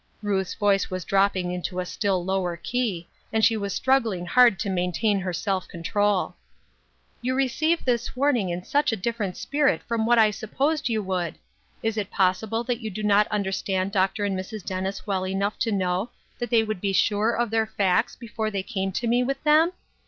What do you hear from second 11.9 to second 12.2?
it